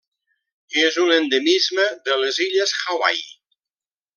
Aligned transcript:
És 0.83 0.95
un 1.03 1.11
endemisme 1.17 1.85
de 2.09 2.17
les 2.25 2.41
illes 2.49 2.75
Hawaii: 2.87 3.25